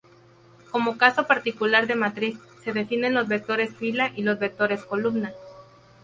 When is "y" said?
4.15-4.23